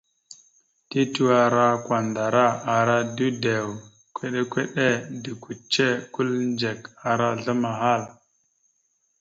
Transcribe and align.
Tetʉwe 0.89 1.31
ara 1.45 1.65
kwandara, 1.85 2.45
ara 2.75 2.97
dʉdew, 3.15 3.63
kʉɗe-kʉɗe, 4.15 4.87
dʉkʉce, 5.23 5.85
kʉlindzek, 6.13 6.79
ara 7.09 7.25
azzlam 7.33 7.61
ahal. 7.71 8.03